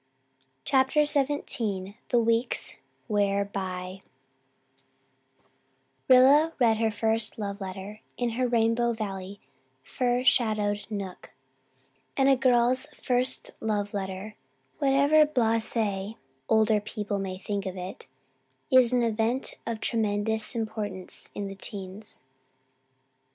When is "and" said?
12.17-12.29